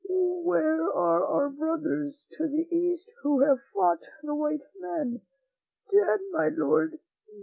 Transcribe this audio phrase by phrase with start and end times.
[0.09, 5.21] Where are our brothers to the East who have fought the white men?
[5.91, 6.99] Dead, my Lord, dead.